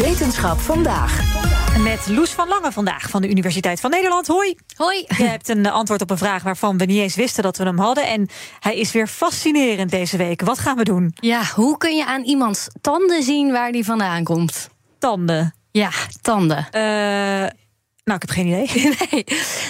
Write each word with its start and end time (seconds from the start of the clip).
Wetenschap 0.00 0.58
vandaag. 0.58 1.22
Met 1.78 2.08
Loes 2.08 2.30
van 2.30 2.48
Lange 2.48 2.72
vandaag 2.72 3.10
van 3.10 3.22
de 3.22 3.28
Universiteit 3.28 3.80
van 3.80 3.90
Nederland. 3.90 4.26
Hoi. 4.26 4.56
Hoi. 4.76 5.04
Je 5.16 5.24
hebt 5.24 5.48
een 5.48 5.66
antwoord 5.66 6.00
op 6.00 6.10
een 6.10 6.18
vraag 6.18 6.42
waarvan 6.42 6.78
we 6.78 6.84
niet 6.84 6.98
eens 6.98 7.14
wisten 7.14 7.42
dat 7.42 7.56
we 7.56 7.64
hem 7.64 7.78
hadden. 7.78 8.06
En 8.06 8.28
hij 8.60 8.76
is 8.76 8.92
weer 8.92 9.06
fascinerend 9.06 9.90
deze 9.90 10.16
week. 10.16 10.42
Wat 10.42 10.58
gaan 10.58 10.76
we 10.76 10.84
doen? 10.84 11.12
Ja, 11.14 11.42
hoe 11.54 11.76
kun 11.76 11.96
je 11.96 12.06
aan 12.06 12.22
iemands 12.22 12.68
tanden 12.80 13.22
zien 13.22 13.52
waar 13.52 13.72
die 13.72 13.84
vandaan 13.84 14.24
komt? 14.24 14.68
Tanden. 14.98 15.54
Ja, 15.70 15.90
tanden. 16.20 16.68
Uh, 16.72 17.46
nou, 18.10 18.22
ik 18.22 18.28
heb 18.28 18.30
geen 18.30 18.46
idee. 18.46 18.98
Nee. 19.10 19.24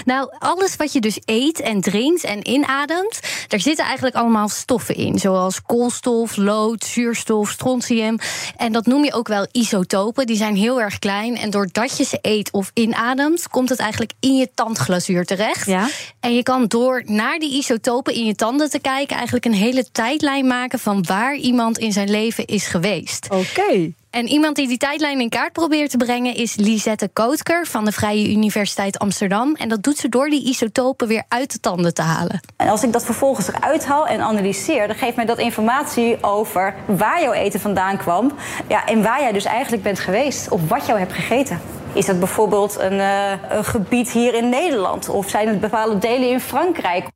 Nou, 0.04 0.28
alles 0.38 0.76
wat 0.76 0.92
je 0.92 1.00
dus 1.00 1.18
eet 1.24 1.60
en 1.60 1.80
drinkt 1.80 2.24
en 2.24 2.48
inademt, 2.48 3.20
daar 3.48 3.60
zitten 3.60 3.84
eigenlijk 3.84 4.16
allemaal 4.16 4.48
stoffen 4.48 4.96
in. 4.96 5.18
Zoals 5.18 5.62
koolstof, 5.62 6.36
lood, 6.36 6.84
zuurstof, 6.84 7.50
strontium. 7.50 8.18
En 8.56 8.72
dat 8.72 8.86
noem 8.86 9.04
je 9.04 9.12
ook 9.12 9.28
wel 9.28 9.46
isotopen. 9.52 10.26
Die 10.26 10.36
zijn 10.36 10.56
heel 10.56 10.80
erg 10.80 10.98
klein. 10.98 11.36
En 11.36 11.50
doordat 11.50 11.96
je 11.96 12.04
ze 12.04 12.18
eet 12.22 12.52
of 12.52 12.70
inademt, 12.74 13.48
komt 13.48 13.68
het 13.68 13.78
eigenlijk 13.78 14.12
in 14.20 14.36
je 14.36 14.50
tandglazuur 14.54 15.24
terecht. 15.24 15.66
Ja. 15.66 15.88
En 16.20 16.34
je 16.34 16.42
kan 16.42 16.66
door 16.66 17.02
naar 17.06 17.38
die 17.38 17.52
isotopen 17.52 18.14
in 18.14 18.24
je 18.24 18.34
tanden 18.34 18.70
te 18.70 18.80
kijken, 18.80 19.16
eigenlijk 19.16 19.44
een 19.44 19.54
hele 19.54 19.90
tijdlijn 19.92 20.46
maken 20.46 20.78
van 20.78 21.04
waar 21.06 21.34
iemand 21.34 21.78
in 21.78 21.92
zijn 21.92 22.10
leven 22.10 22.44
is 22.46 22.66
geweest. 22.66 23.24
Oké. 23.30 23.60
Okay. 23.60 23.94
En 24.10 24.28
iemand 24.28 24.56
die 24.56 24.68
die 24.68 24.76
tijdlijn 24.76 25.20
in 25.20 25.28
kaart 25.28 25.52
probeert 25.52 25.90
te 25.90 25.96
brengen 25.96 26.34
is 26.34 26.56
Lisette 26.56 27.08
Kootker 27.12 27.66
van 27.66 27.84
de 27.84 27.92
Vrije 27.92 28.30
Universiteit 28.30 28.98
Amsterdam. 28.98 29.54
En 29.54 29.68
dat 29.68 29.82
doet 29.82 29.96
ze 29.96 30.08
door 30.08 30.28
die 30.28 30.48
isotopen 30.48 31.08
weer 31.08 31.22
uit 31.28 31.52
de 31.52 31.60
tanden 31.60 31.94
te 31.94 32.02
halen. 32.02 32.40
En 32.56 32.68
als 32.68 32.82
ik 32.82 32.92
dat 32.92 33.04
vervolgens 33.04 33.48
eruit 33.48 33.86
haal 33.86 34.06
en 34.06 34.20
analyseer, 34.20 34.86
dan 34.86 34.96
geeft 34.96 35.16
mij 35.16 35.24
dat 35.24 35.38
informatie 35.38 36.22
over 36.22 36.74
waar 36.86 37.22
jouw 37.22 37.32
eten 37.32 37.60
vandaan 37.60 37.96
kwam. 37.96 38.32
Ja, 38.68 38.86
en 38.86 39.02
waar 39.02 39.20
jij 39.20 39.32
dus 39.32 39.44
eigenlijk 39.44 39.82
bent 39.82 39.98
geweest, 39.98 40.48
of 40.48 40.68
wat 40.68 40.86
jou 40.86 40.98
hebt 40.98 41.12
gegeten. 41.12 41.60
Is 41.92 42.06
dat 42.06 42.18
bijvoorbeeld 42.18 42.78
een, 42.78 42.98
uh, 42.98 43.30
een 43.48 43.64
gebied 43.64 44.10
hier 44.10 44.34
in 44.34 44.48
Nederland? 44.48 45.08
Of 45.08 45.28
zijn 45.28 45.48
het 45.48 45.60
bepaalde 45.60 45.98
delen 45.98 46.30
in 46.30 46.40
Frankrijk? 46.40 47.06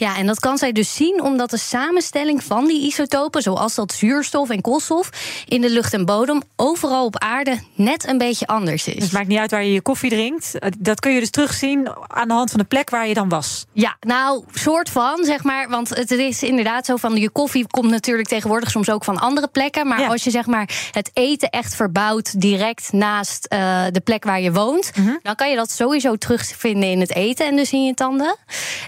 Ja, 0.00 0.16
en 0.16 0.26
dat 0.26 0.40
kan 0.40 0.58
zij 0.58 0.72
dus 0.72 0.94
zien 0.94 1.22
omdat 1.22 1.50
de 1.50 1.56
samenstelling 1.58 2.44
van 2.44 2.66
die 2.66 2.80
isotopen, 2.86 3.42
zoals 3.42 3.74
dat 3.74 3.92
zuurstof 3.92 4.50
en 4.50 4.60
koolstof, 4.60 5.10
in 5.48 5.60
de 5.60 5.70
lucht 5.70 5.92
en 5.94 6.04
bodem 6.04 6.42
overal 6.56 7.04
op 7.04 7.18
aarde 7.18 7.58
net 7.74 8.08
een 8.08 8.18
beetje 8.18 8.46
anders 8.46 8.86
is. 8.86 8.94
Dus 8.94 9.02
het 9.04 9.12
maakt 9.12 9.26
niet 9.28 9.38
uit 9.38 9.50
waar 9.50 9.64
je 9.64 9.72
je 9.72 9.80
koffie 9.82 10.10
drinkt. 10.10 10.52
Dat 10.78 11.00
kun 11.00 11.12
je 11.12 11.20
dus 11.20 11.30
terugzien 11.30 11.88
aan 12.06 12.28
de 12.28 12.34
hand 12.34 12.50
van 12.50 12.58
de 12.60 12.64
plek 12.66 12.90
waar 12.90 13.08
je 13.08 13.14
dan 13.14 13.28
was. 13.28 13.64
Ja, 13.72 13.96
nou, 14.00 14.44
soort 14.52 14.90
van, 14.90 15.24
zeg 15.24 15.42
maar. 15.42 15.68
Want 15.68 15.88
het 15.88 16.10
is 16.10 16.42
inderdaad 16.42 16.86
zo 16.86 16.96
van 16.96 17.16
je 17.16 17.30
koffie 17.30 17.66
komt 17.66 17.90
natuurlijk 17.90 18.28
tegenwoordig 18.28 18.70
soms 18.70 18.90
ook 18.90 19.04
van 19.04 19.18
andere 19.18 19.48
plekken. 19.48 19.86
Maar 19.86 20.00
Ja. 20.00 20.06
als 20.08 20.24
je 20.24 20.30
zeg 20.30 20.46
maar 20.46 20.68
het 20.90 21.10
eten 21.12 21.48
echt 21.50 21.74
verbouwt 21.74 22.40
direct 22.40 22.92
naast 22.92 23.44
eh, 23.44 23.84
de 23.90 24.00
plek 24.00 24.24
waar 24.24 24.40
je 24.40 24.52
woont, 24.52 24.90
Mhm. 24.96 25.10
dan 25.22 25.34
kan 25.34 25.50
je 25.50 25.56
dat 25.56 25.70
sowieso 25.70 26.16
terugvinden 26.16 26.90
in 26.90 27.00
het 27.00 27.14
eten 27.14 27.46
en 27.46 27.56
dus 27.56 27.72
in 27.72 27.84
je 27.84 27.94
tanden. 27.94 28.36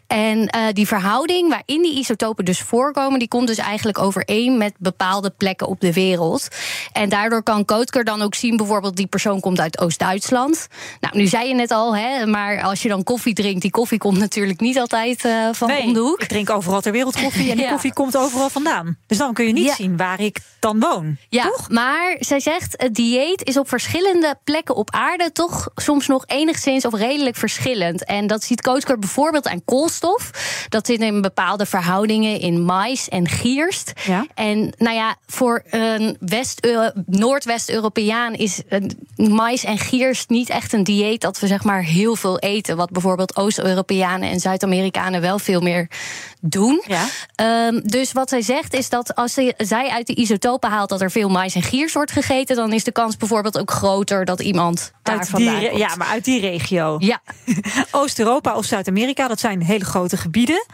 En 0.07 0.47
eh, 0.49 0.61
die 0.73 0.87
verhouding 0.87 1.01
waarin 1.03 1.83
die 1.83 1.99
isotopen 1.99 2.45
dus 2.45 2.61
voorkomen, 2.61 3.19
die 3.19 3.29
komt 3.29 3.47
dus 3.47 3.59
eigenlijk 3.59 3.99
overeen 3.99 4.59
met 4.59 4.73
bepaalde 4.79 5.31
plekken 5.31 5.67
op 5.69 5.81
de 5.81 5.93
wereld. 5.93 6.49
En 6.93 7.09
daardoor 7.09 7.43
kan 7.43 7.65
Kootker 7.65 8.05
dan 8.05 8.23
ook 8.23 8.35
zien, 8.35 8.57
bijvoorbeeld 8.57 8.97
die 8.97 9.07
persoon 9.07 9.41
komt 9.41 9.61
uit 9.61 9.79
Oost-Duitsland. 9.81 10.67
Nou, 11.01 11.17
nu 11.17 11.27
zei 11.27 11.49
je 11.49 11.55
net 11.55 11.71
al, 11.71 11.97
hè, 11.97 12.27
maar 12.27 12.63
als 12.63 12.83
je 12.83 12.89
dan 12.89 13.05
koffie 13.05 13.35
drinkt, 13.35 13.63
die 13.63 13.71
koffie 13.71 13.99
komt 13.99 14.19
natuurlijk 14.19 14.61
niet 14.61 14.79
altijd 14.79 15.25
eh, 15.25 15.49
van 15.53 15.69
Nee, 15.69 15.83
om 15.83 15.93
de 15.93 16.01
hoek. 16.01 16.21
ik 16.23 16.29
drink 16.29 16.51
overal 16.51 16.81
ter 16.81 16.93
wereld 16.93 17.21
koffie 17.23 17.51
en 17.51 17.57
die 17.57 17.65
Ja. 17.67 17.71
koffie 17.71 17.93
komt 17.93 18.17
overal 18.17 18.51
vandaan. 18.51 18.97
Dus 19.07 19.19
dan 19.19 19.35
kun 19.35 19.47
je 19.47 19.53
niet 19.53 19.65
Ja. 19.65 19.75
zien 19.75 19.97
waar 19.97 20.21
ik 20.21 20.39
dan 20.59 20.81
woon. 20.81 21.17
Ja, 21.29 21.43
Toch? 21.45 21.71
maar 21.71 22.17
zij 22.21 22.41
zegt 22.41 22.75
het 22.77 22.95
dieet 22.95 23.45
is 23.45 23.57
op 23.57 23.69
verschillende 23.69 24.35
plekken 24.45 24.75
op 24.77 24.91
aarde 24.91 25.33
toch 25.33 25.69
soms 25.75 26.07
nog 26.07 26.25
enigszins 26.27 26.85
of 26.85 26.95
redelijk 26.95 27.37
verschillend. 27.37 28.05
En 28.05 28.27
dat 28.27 28.43
ziet 28.45 28.61
Kootker 28.61 28.99
bijvoorbeeld 28.99 29.49
aan 29.49 29.65
koolstof. 29.65 30.31
Dat 30.69 30.87
zit 30.93 31.01
in 31.01 31.21
bepaalde 31.21 31.67
verhoudingen 31.67 32.41
in 32.41 32.65
mais 32.65 33.09
en 33.09 33.29
gierst. 33.29 33.93
Ja. 34.07 34.27
En 34.35 34.73
nou 34.79 34.97
ja, 34.97 35.17
voor 35.27 35.63
een 35.71 36.17
West 36.21 36.67
Noordwest-Europeaan 37.07 38.35
is 38.35 38.61
eh, 38.69 38.81
mais 39.17 39.65
en 39.65 39.79
gierst 39.79 40.29
niet 40.29 40.49
echt 40.49 40.73
een 40.73 40.85
dieet 40.85 41.21
dat 41.21 41.41
we 41.41 41.47
zeg 41.47 41.65
maar 41.65 41.83
heel 41.83 42.17
veel 42.17 42.39
eten. 42.39 42.77
Wat 42.77 42.91
bijvoorbeeld 42.91 43.37
Oost-Europeanen 43.37 44.31
en 44.31 44.41
Zuid-Amerikanen 44.41 45.21
wel 45.21 45.39
veel 45.39 45.61
meer 45.61 45.89
doen. 46.41 46.83
Ja. 46.87 47.05
Ehm, 47.35 47.81
dus 47.85 48.13
wat 48.13 48.29
zij 48.29 48.43
zegt 48.43 48.75
is 48.75 48.89
dat 48.89 49.15
als 49.15 49.33
zij 49.57 49.89
uit 49.89 50.07
de 50.07 50.15
isotopen 50.15 50.71
haalt 50.71 50.89
dat 50.89 51.01
er 51.01 51.11
veel 51.11 51.29
mais 51.29 51.55
en 51.55 51.63
giers 51.63 51.93
wordt 51.93 52.13
gegeten, 52.13 52.57
dan 52.57 52.73
is 52.73 52.85
de 52.85 52.93
kans 52.93 53.17
bijvoorbeeld 53.17 53.59
ook 53.59 53.71
groter 53.71 54.25
dat 54.25 54.41
iemand 54.41 54.93
daar 55.03 55.19
Uit 55.19 55.23
die, 55.27 55.31
vandaan 55.47 55.61
re- 55.63 55.69
komt. 55.69 55.81
ja, 55.81 55.97
maar 55.97 56.09
uit 56.09 56.25
die 56.25 56.41
regio. 56.41 56.97
Ja, 56.99 57.21
Oost-Europa 57.91 58.57
of 58.57 58.65
Zuid-Amerika, 58.65 59.29
dat 59.29 59.41
zijn 59.41 59.63
hele 59.63 59.85
grote 59.85 60.17
gebieden. 60.17 60.67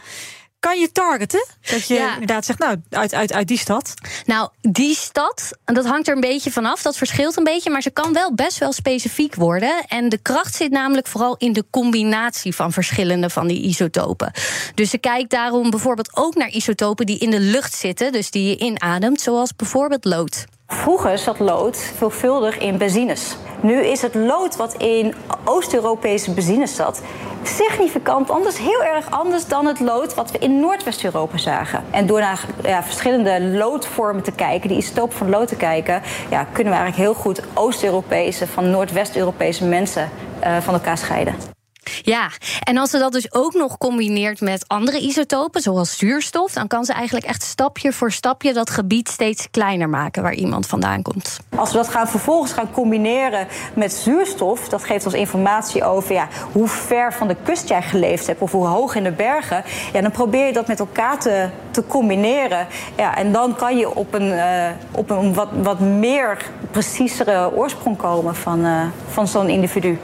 Kan 0.59 0.79
je 0.79 0.91
targeten? 0.91 1.45
Dat 1.61 1.87
je 1.87 1.93
Ja. 1.93 2.13
inderdaad 2.13 2.45
zegt, 2.45 2.59
nou, 2.59 2.81
uit, 2.89 3.13
uit, 3.13 3.33
uit 3.33 3.47
die 3.47 3.57
stad. 3.57 3.93
nou, 4.25 4.49
die 4.61 4.95
stad, 4.95 5.51
dat 5.65 5.85
hangt 5.85 6.07
er 6.07 6.15
een 6.15 6.21
beetje 6.21 6.51
vanaf. 6.51 6.81
Dat 6.81 6.97
verschilt 6.97 7.37
een 7.37 7.43
beetje, 7.43 7.69
maar 7.69 7.81
ze 7.81 7.89
kan 7.89 8.13
wel 8.13 8.33
best 8.33 8.57
wel 8.57 8.71
specifiek 8.71 9.35
worden. 9.35 9.85
En 9.87 10.09
de 10.09 10.17
kracht 10.17 10.55
zit 10.55 10.71
namelijk 10.71 11.07
vooral 11.07 11.35
in 11.37 11.53
de 11.53 11.65
combinatie 11.69 12.55
van 12.55 12.71
verschillende 12.71 13.29
van 13.29 13.47
die 13.47 13.61
isotopen. 13.61 14.31
Dus 14.75 14.89
ze 14.89 14.97
kijkt 14.97 15.29
daarom 15.29 15.69
bijvoorbeeld 15.69 16.17
ook 16.17 16.35
naar 16.35 16.49
isotopen 16.49 17.05
die 17.05 17.19
in 17.19 17.29
de 17.31 17.39
lucht 17.39 17.73
zitten, 17.73 18.11
dus 18.11 18.31
die 18.31 18.47
je 18.49 18.57
inademt, 18.57 19.21
zoals 19.21 19.55
bijvoorbeeld 19.55 20.05
lood. 20.05 20.45
Vroeger 20.71 21.17
zat 21.17 21.39
lood 21.39 21.77
veelvuldig 21.77 22.57
in 22.57 22.77
benzines. 22.77 23.37
Nu 23.61 23.81
is 23.81 24.01
het 24.01 24.15
lood 24.15 24.55
wat 24.55 24.73
in 24.73 25.15
Oost-Europese 25.45 26.33
benzines 26.33 26.75
zat 26.75 27.01
significant 27.43 28.29
anders, 28.29 28.57
heel 28.57 28.83
erg 28.83 29.09
anders 29.09 29.47
dan 29.47 29.65
het 29.65 29.79
lood 29.79 30.13
wat 30.15 30.31
we 30.31 30.37
in 30.37 30.59
Noordwest-Europa 30.59 31.37
zagen. 31.37 31.83
En 31.91 32.05
door 32.05 32.19
naar 32.19 32.45
ja, 32.63 32.83
verschillende 32.83 33.41
loodvormen 33.41 34.23
te 34.23 34.31
kijken, 34.31 34.69
die 34.69 34.77
isotopen 34.77 35.17
van 35.17 35.29
lood 35.29 35.47
te 35.47 35.55
kijken, 35.55 36.01
ja, 36.29 36.43
kunnen 36.43 36.73
we 36.73 36.79
eigenlijk 36.79 37.09
heel 37.09 37.21
goed 37.21 37.41
Oost-Europese 37.53 38.47
van 38.47 38.69
Noordwest-Europese 38.69 39.65
mensen 39.65 40.09
eh, 40.39 40.57
van 40.57 40.73
elkaar 40.73 40.97
scheiden. 40.97 41.58
Ja, 42.01 42.29
en 42.63 42.77
als 42.77 42.89
ze 42.89 42.97
dat 42.97 43.11
dus 43.11 43.33
ook 43.33 43.53
nog 43.53 43.77
combineert 43.77 44.41
met 44.41 44.67
andere 44.67 44.99
isotopen, 44.99 45.61
zoals 45.61 45.97
zuurstof, 45.97 46.53
dan 46.53 46.67
kan 46.67 46.85
ze 46.85 46.93
eigenlijk 46.93 47.25
echt 47.25 47.43
stapje 47.43 47.93
voor 47.93 48.11
stapje 48.11 48.53
dat 48.53 48.69
gebied 48.69 49.09
steeds 49.09 49.47
kleiner 49.51 49.89
maken 49.89 50.23
waar 50.23 50.33
iemand 50.33 50.67
vandaan 50.67 51.01
komt. 51.01 51.39
Als 51.55 51.71
we 51.71 51.77
dat 51.77 51.87
gaan 51.87 52.07
vervolgens 52.07 52.51
gaan 52.51 52.71
combineren 52.71 53.47
met 53.73 53.93
zuurstof, 53.93 54.69
dat 54.69 54.83
geeft 54.83 55.05
ons 55.05 55.15
informatie 55.15 55.83
over 55.83 56.13
ja, 56.13 56.27
hoe 56.51 56.67
ver 56.67 57.13
van 57.13 57.27
de 57.27 57.35
kust 57.43 57.67
jij 57.67 57.81
geleefd 57.81 58.27
hebt 58.27 58.41
of 58.41 58.51
hoe 58.51 58.67
hoog 58.67 58.95
in 58.95 59.03
de 59.03 59.11
bergen. 59.11 59.63
Ja, 59.93 60.01
dan 60.01 60.11
probeer 60.11 60.45
je 60.45 60.53
dat 60.53 60.67
met 60.67 60.79
elkaar 60.79 61.19
te, 61.19 61.49
te 61.71 61.85
combineren. 61.87 62.67
Ja, 62.97 63.15
en 63.15 63.31
dan 63.31 63.55
kan 63.55 63.77
je 63.77 63.95
op 63.95 64.13
een, 64.13 64.31
eh, 64.31 64.69
op 64.91 65.09
een 65.09 65.33
wat, 65.33 65.49
wat 65.61 65.79
meer 65.79 66.37
preciezere 66.71 67.55
oorsprong 67.55 67.97
komen 67.97 68.35
van, 68.35 68.65
eh, 68.65 68.81
van 69.07 69.27
zo'n 69.27 69.49
individu. 69.49 69.99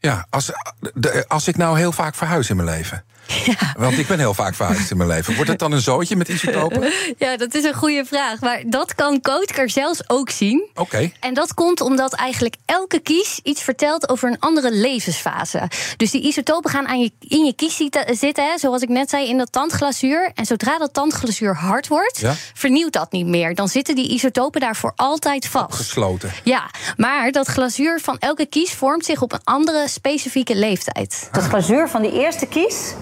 Ja, 0.00 0.26
als, 0.30 0.50
als 1.28 1.48
ik 1.48 1.56
nou 1.56 1.78
heel 1.78 1.92
vaak 1.92 2.14
verhuis 2.14 2.50
in 2.50 2.56
mijn 2.56 2.68
leven. 2.68 3.04
Want 3.76 3.98
ik 3.98 4.06
ben 4.06 4.18
heel 4.18 4.34
vaak 4.34 4.54
verhuisd 4.54 4.90
in 4.90 4.96
mijn 4.96 5.08
leven. 5.08 5.34
Wordt 5.34 5.50
het 5.50 5.58
dan 5.58 5.72
een 5.72 5.80
zootje 5.80 6.16
met 6.16 6.28
isotopen? 6.28 6.92
Ja, 7.18 7.36
dat 7.36 7.54
is 7.54 7.64
een 7.64 7.74
goede 7.74 8.04
vraag. 8.04 8.40
Maar 8.40 8.62
dat 8.66 8.94
kan 8.94 9.20
Kootker 9.20 9.70
zelfs 9.70 10.08
ook 10.08 10.30
zien. 10.30 10.68
Oké. 10.74 11.10
En 11.20 11.34
dat 11.34 11.54
komt 11.54 11.80
omdat 11.80 12.12
eigenlijk 12.12 12.54
elke 12.64 12.98
kies 13.00 13.40
iets 13.42 13.62
vertelt 13.62 14.08
over 14.08 14.28
een 14.30 14.38
andere 14.38 14.72
levensfase. 14.72 15.70
Dus 15.96 16.10
die 16.10 16.22
isotopen 16.22 16.70
gaan 16.70 16.88
aan 16.88 17.00
je, 17.00 17.12
in 17.20 17.44
je 17.44 17.52
kies 17.54 17.76
zitten, 18.06 18.44
hè, 18.44 18.58
zoals 18.58 18.82
ik 18.82 18.88
net 18.88 19.10
zei, 19.10 19.28
in 19.28 19.38
dat 19.38 19.52
tandglazuur. 19.52 20.30
En 20.34 20.46
zodra 20.46 20.78
dat 20.78 20.92
tandglazuur 20.94 21.54
hard 21.56 21.88
wordt, 21.88 22.18
Ja. 22.18 22.34
vernieuwt 22.54 22.92
dat 22.92 23.12
niet 23.12 23.26
meer. 23.26 23.54
Dan 23.54 23.68
zitten 23.68 23.94
die 23.94 24.08
isotopen 24.10 24.60
daar 24.60 24.76
voor 24.76 24.92
altijd 24.96 25.46
vast. 25.46 25.74
Gesloten. 25.74 26.32
Ja, 26.44 26.70
maar 26.96 27.32
dat 27.32 27.46
glazuur 27.46 28.00
van 28.00 28.18
elke 28.18 28.46
kies 28.46 28.72
vormt 28.72 29.04
zich 29.04 29.22
op 29.22 29.32
een 29.32 29.44
andere 29.44 29.88
specifieke 29.90 30.56
leeftijd. 30.56 31.28
Dat 31.32 31.44
glazuur 31.44 31.88
van 31.88 32.02
die 32.02 32.12
eerste 32.12 32.46
kies, 32.46 32.94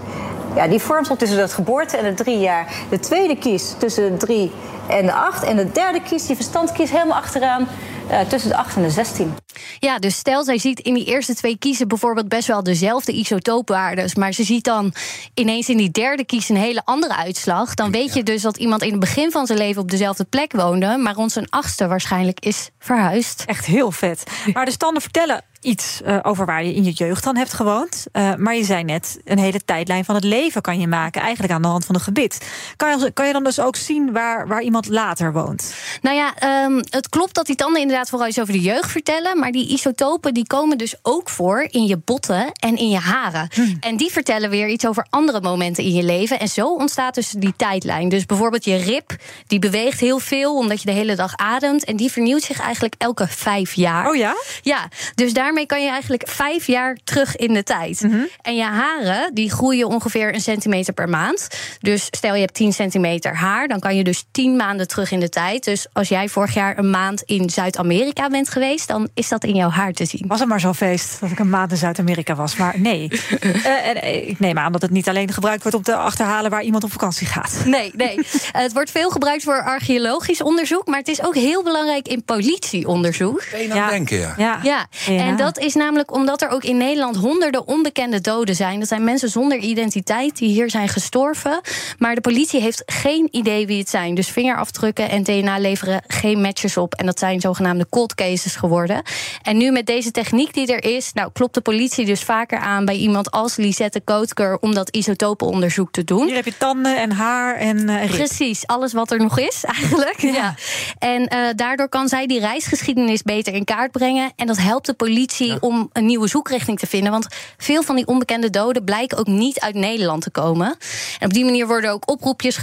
ja, 0.55 0.67
die 0.67 0.79
vormt 0.79 1.19
tussen 1.19 1.37
de 1.37 1.47
geboorte 1.47 1.97
en 1.97 2.15
de 2.15 2.23
drie 2.23 2.39
jaar. 2.39 2.73
De 2.89 2.99
tweede 2.99 3.37
kies 3.37 3.75
tussen 3.77 4.11
de 4.11 4.17
drie 4.17 4.51
en 4.89 5.05
de 5.05 5.13
acht. 5.13 5.43
En 5.43 5.55
de 5.55 5.71
derde 5.71 6.01
kies, 6.01 6.25
die 6.25 6.35
verstandkies 6.35 6.91
helemaal 6.91 7.17
achteraan, 7.17 7.67
uh, 8.11 8.19
tussen 8.19 8.49
de 8.49 8.55
8 8.55 8.75
en 8.75 8.81
de 8.81 8.89
16. 8.89 9.35
Ja, 9.79 9.99
dus 9.99 10.15
stel 10.15 10.43
zij 10.43 10.57
ziet 10.57 10.79
in 10.79 10.93
die 10.93 11.05
eerste 11.05 11.35
twee 11.35 11.57
kiezen 11.57 11.87
bijvoorbeeld 11.87 12.27
best 12.29 12.47
wel 12.47 12.63
dezelfde 12.63 13.11
isotoopwaardes, 13.11 14.15
maar 14.15 14.33
ze 14.33 14.43
ziet 14.43 14.63
dan 14.63 14.93
ineens 15.33 15.69
in 15.69 15.77
die 15.77 15.91
derde 15.91 16.25
kies 16.25 16.49
een 16.49 16.55
hele 16.55 16.81
andere 16.85 17.15
uitslag, 17.15 17.73
dan 17.73 17.91
weet 17.91 18.13
je 18.13 18.23
dus 18.23 18.41
dat 18.41 18.57
iemand 18.57 18.81
in 18.81 18.91
het 18.91 18.99
begin 18.99 19.31
van 19.31 19.45
zijn 19.45 19.57
leven 19.57 19.81
op 19.81 19.91
dezelfde 19.91 20.23
plek 20.23 20.51
woonde, 20.51 20.97
maar 20.97 21.13
rond 21.13 21.31
zijn 21.31 21.49
achtste 21.49 21.87
waarschijnlijk 21.87 22.39
is 22.39 22.69
verhuisd. 22.79 23.43
Echt 23.45 23.65
heel 23.65 23.91
vet. 23.91 24.23
Maar 24.53 24.65
de 24.65 24.71
standen 24.71 25.01
vertellen 25.01 25.43
iets 25.61 26.01
uh, 26.05 26.19
over 26.21 26.45
waar 26.45 26.63
je 26.63 26.73
in 26.73 26.83
je 26.83 26.91
jeugd 26.91 27.23
dan 27.23 27.35
hebt 27.35 27.53
gewoond. 27.53 28.05
Uh, 28.13 28.35
maar 28.35 28.55
je 28.55 28.63
zei 28.63 28.83
net, 28.83 29.19
een 29.23 29.39
hele 29.39 29.65
tijdlijn 29.65 30.05
van 30.05 30.15
het 30.15 30.23
leven 30.23 30.61
kan 30.61 30.79
je 30.79 30.87
maken, 30.87 31.21
eigenlijk 31.21 31.53
aan 31.53 31.61
de 31.61 31.67
hand 31.67 31.85
van 31.85 31.95
een 31.95 32.01
gebit. 32.01 32.47
Kan 32.75 32.99
je, 32.99 33.11
kan 33.11 33.27
je 33.27 33.33
dan 33.33 33.43
dus 33.43 33.59
ook 33.59 33.75
zien 33.75 34.11
waar, 34.11 34.47
waar 34.47 34.61
iemand 34.61 34.87
later 34.87 35.33
woont? 35.33 35.73
Nou 36.01 36.15
ja, 36.15 36.63
um, 36.65 36.83
het 36.89 37.09
klopt 37.09 37.33
dat 37.35 37.45
die 37.45 37.55
tanden 37.55 37.81
inderdaad 37.81 38.09
vooral 38.09 38.27
iets 38.27 38.39
over 38.39 38.53
de 38.53 38.59
jeugd 38.59 38.91
vertellen. 38.91 39.39
Maar 39.39 39.51
die 39.51 39.67
isotopen 39.67 40.33
die 40.33 40.47
komen 40.47 40.77
dus 40.77 40.95
ook 41.01 41.29
voor 41.29 41.67
in 41.69 41.85
je 41.85 41.97
botten 41.97 42.51
en 42.53 42.77
in 42.77 42.89
je 42.89 42.97
haren. 42.97 43.49
Hmm. 43.53 43.77
En 43.79 43.97
die 43.97 44.11
vertellen 44.11 44.49
weer 44.49 44.67
iets 44.67 44.87
over 44.87 45.07
andere 45.09 45.41
momenten 45.41 45.83
in 45.83 45.93
je 45.93 46.03
leven. 46.03 46.39
En 46.39 46.47
zo 46.47 46.73
ontstaat 46.73 47.15
dus 47.15 47.29
die 47.29 47.53
tijdlijn. 47.57 48.09
Dus 48.09 48.25
bijvoorbeeld 48.25 48.65
je 48.65 48.75
rib, 48.75 49.15
die 49.47 49.59
beweegt 49.59 49.99
heel 49.99 50.19
veel 50.19 50.57
omdat 50.57 50.81
je 50.81 50.85
de 50.85 50.95
hele 50.95 51.15
dag 51.15 51.35
ademt. 51.35 51.83
En 51.83 51.95
die 51.95 52.11
vernieuwt 52.11 52.43
zich 52.43 52.59
eigenlijk 52.59 52.95
elke 52.97 53.27
vijf 53.27 53.73
jaar. 53.73 54.09
Oh 54.09 54.15
ja? 54.15 54.35
Ja, 54.61 54.87
dus 55.15 55.33
daar 55.33 55.48
daarmee 55.49 55.67
kan 55.67 55.83
je 55.83 55.89
eigenlijk 55.89 56.27
vijf 56.27 56.67
jaar 56.67 56.97
terug 57.03 57.35
in 57.35 57.53
de 57.53 57.63
tijd. 57.63 58.01
Mm 58.01 58.11
-hmm. 58.11 58.27
En 58.41 58.55
je 58.55 58.63
haren 58.63 59.33
die 59.33 59.51
groeien 59.51 59.87
ongeveer 59.87 60.33
een 60.33 60.41
centimeter 60.41 60.93
per 60.93 61.09
maand. 61.09 61.47
Dus 61.79 62.07
stel 62.09 62.33
je 62.33 62.39
hebt 62.39 62.53
10 62.53 62.73
centimeter 62.73 63.35
haar, 63.35 63.67
dan 63.67 63.79
kan 63.79 63.95
je 63.95 64.03
dus 64.03 64.25
10 64.31 64.55
maanden 64.55 64.87
terug 64.87 65.11
in 65.11 65.19
de 65.19 65.29
tijd. 65.29 65.63
Dus 65.63 65.87
als 65.93 66.07
jij 66.07 66.29
vorig 66.29 66.53
jaar 66.53 66.77
een 66.77 66.89
maand 66.89 67.21
in 67.21 67.49
Zuid-Amerika 67.49 68.27
bent 68.27 68.49
geweest, 68.49 68.87
dan 68.87 69.09
is 69.13 69.27
dat 69.27 69.43
in 69.43 69.55
jouw 69.55 69.69
haar 69.69 69.91
te 69.91 70.05
zien. 70.05 70.23
Was 70.27 70.39
het 70.39 70.49
maar 70.49 70.59
zo'n 70.59 70.75
feest 70.75 71.19
dat 71.19 71.31
ik 71.31 71.39
een 71.39 71.49
maand 71.49 71.71
in 71.71 71.77
Zuid-Amerika 71.77 72.35
was, 72.35 72.55
maar 72.55 72.79
nee. 72.79 73.11
uh, 73.41 74.27
ik 74.27 74.39
neem 74.39 74.57
aan 74.57 74.71
dat 74.71 74.81
het 74.81 74.91
niet 74.91 75.09
alleen 75.09 75.33
gebruikt 75.33 75.61
wordt 75.61 75.77
om 75.77 75.83
te 75.83 75.95
achterhalen 75.95 76.51
waar 76.51 76.63
iemand 76.63 76.83
op 76.83 76.91
vakantie 76.91 77.27
gaat. 77.27 77.61
Nee, 77.65 77.91
nee. 77.95 78.19
het 78.51 78.73
wordt 78.73 78.91
veel 78.91 79.09
gebruikt 79.09 79.43
voor 79.43 79.63
archeologisch 79.63 80.41
onderzoek, 80.41 80.87
maar 80.87 80.99
het 80.99 81.07
is 81.07 81.23
ook 81.23 81.35
heel 81.35 81.63
belangrijk 81.63 82.07
in 82.07 82.23
politieonderzoek. 82.23 83.43
Ben 83.51 83.61
je 83.61 83.67
nou 83.67 83.79
ja. 83.79 83.89
denken, 83.89 84.17
ja. 84.17 84.35
ja. 84.37 84.59
ja. 84.61 84.87
En 85.05 85.38
dat 85.39 85.57
is 85.57 85.73
namelijk 85.73 86.13
omdat 86.13 86.41
er 86.41 86.49
ook 86.49 86.63
in 86.63 86.77
Nederland 86.77 87.15
honderden 87.15 87.67
onbekende 87.67 88.21
doden 88.21 88.55
zijn. 88.55 88.79
Dat 88.79 88.87
zijn 88.87 89.03
mensen 89.03 89.29
zonder 89.29 89.57
identiteit 89.57 90.37
die 90.37 90.49
hier 90.49 90.69
zijn 90.69 90.89
gestorven. 90.89 91.61
Maar 91.97 92.15
de 92.15 92.21
politie 92.21 92.61
heeft 92.61 92.83
geen 92.85 93.27
idee 93.31 93.67
wie 93.67 93.79
het 93.79 93.89
zijn. 93.89 94.15
Dus 94.15 94.27
vingerafdrukken 94.27 95.09
en 95.09 95.23
DNA 95.23 95.59
leveren 95.59 96.01
geen 96.07 96.41
matches 96.41 96.77
op. 96.77 96.93
En 96.93 97.05
dat 97.05 97.19
zijn 97.19 97.41
zogenaamde 97.41 97.87
cold 97.89 98.15
cases 98.15 98.55
geworden. 98.55 99.01
En 99.41 99.57
nu 99.57 99.71
met 99.71 99.85
deze 99.85 100.11
techniek 100.11 100.53
die 100.53 100.73
er 100.73 100.95
is, 100.95 101.13
nou, 101.13 101.29
klopt 101.33 101.53
de 101.53 101.61
politie 101.61 102.05
dus 102.05 102.23
vaker 102.23 102.59
aan 102.59 102.85
bij 102.85 102.95
iemand 102.95 103.31
als 103.31 103.55
Lisette 103.55 104.01
Kootker 104.01 104.57
om 104.61 104.73
dat 104.73 104.89
isotopenonderzoek 104.89 105.91
te 105.91 106.03
doen. 106.03 106.25
Hier 106.25 106.35
heb 106.35 106.45
je 106.45 106.57
tanden 106.57 106.97
en 106.97 107.11
haar 107.11 107.55
en 107.55 107.89
uh, 107.89 108.05
Precies, 108.05 108.67
alles 108.67 108.93
wat 108.93 109.11
er 109.11 109.19
nog 109.19 109.39
is 109.39 109.63
eigenlijk. 109.77 110.21
Ja. 110.21 110.31
ja. 110.31 110.55
En 110.99 111.21
uh, 111.21 111.47
daardoor 111.55 111.89
kan 111.89 112.07
zij 112.07 112.27
die 112.27 112.39
reisgeschiedenis 112.39 113.21
beter 113.21 113.53
in 113.53 113.63
kaart 113.63 113.91
brengen. 113.91 114.31
En 114.35 114.47
dat 114.47 114.57
helpt 114.57 114.85
de 114.85 114.93
politie 114.93 115.27
om 115.59 115.89
een 115.93 116.05
nieuwe 116.05 116.27
zoekrichting 116.27 116.79
te 116.79 116.87
vinden. 116.87 117.11
Want 117.11 117.27
veel 117.57 117.83
van 117.83 117.95
die 117.95 118.07
onbekende 118.07 118.49
doden 118.49 118.83
blijken 118.83 119.17
ook 119.17 119.27
niet 119.27 119.59
uit 119.59 119.75
Nederland 119.75 120.21
te 120.21 120.29
komen. 120.29 120.75
En 121.19 121.27
op 121.27 121.33
die 121.33 121.45
manier 121.45 121.67
worden 121.67 121.91
ook 121.91 122.09
oproepjes 122.09 122.57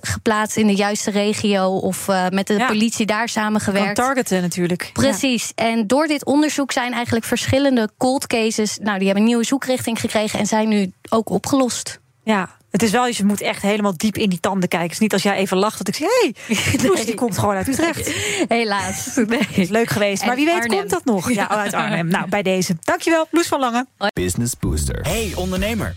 geplaatst 0.00 0.56
in 0.56 0.66
de 0.66 0.74
juiste 0.74 1.10
regio 1.10 1.76
of 1.76 2.08
uh, 2.08 2.28
met 2.28 2.46
de 2.46 2.54
ja. 2.54 2.66
politie 2.66 3.06
daar 3.06 3.28
samengewerkt. 3.28 3.92
Kan 3.92 4.04
targeten 4.04 4.42
natuurlijk. 4.42 4.90
Precies. 4.92 5.52
Ja. 5.54 5.64
En 5.64 5.86
door 5.86 6.06
dit 6.06 6.24
onderzoek 6.24 6.72
zijn 6.72 6.92
eigenlijk 6.92 7.24
verschillende 7.24 7.90
cold 7.98 8.26
cases. 8.26 8.78
Nou, 8.78 8.96
die 8.96 9.06
hebben 9.06 9.22
een 9.22 9.28
nieuwe 9.28 9.44
zoekrichting 9.44 10.00
gekregen 10.00 10.38
en 10.38 10.46
zijn 10.46 10.68
nu 10.68 10.92
ook 11.08 11.30
opgelost. 11.30 12.00
Ja, 12.24 12.48
het 12.72 12.82
is 12.82 12.90
wel, 12.90 13.06
je 13.06 13.24
moet 13.24 13.40
echt 13.40 13.62
helemaal 13.62 13.96
diep 13.96 14.16
in 14.16 14.28
die 14.28 14.40
tanden 14.40 14.68
kijken. 14.68 14.86
Het 14.86 14.96
is 14.96 15.02
niet 15.02 15.12
als 15.12 15.22
jij 15.22 15.36
even 15.36 15.56
lacht 15.56 15.78
dat 15.78 15.88
ik 15.88 15.94
zeg... 15.94 16.08
hé, 16.08 16.32
hey, 16.46 16.90
nee. 16.94 17.04
die 17.04 17.14
komt 17.14 17.38
gewoon 17.38 17.54
uit 17.54 17.68
Utrecht. 17.68 18.12
Helaas. 18.48 19.10
Nee. 19.32 19.40
Is 19.54 19.68
leuk 19.68 19.90
geweest. 19.90 20.24
Maar 20.24 20.36
wie 20.36 20.44
weet 20.44 20.54
Arnhem. 20.54 20.78
komt 20.78 20.90
dat 20.90 21.04
nog. 21.04 21.32
Ja, 21.32 21.48
uit 21.48 21.72
Arnhem. 21.72 22.06
Nou, 22.06 22.28
bij 22.28 22.42
deze. 22.42 22.76
Dankjewel, 22.80 23.26
Loes 23.30 23.46
van 23.46 23.60
Lange. 23.60 23.86
Business 24.12 24.56
Booster. 24.58 25.00
Hey 25.02 25.32
ondernemer. 25.34 25.96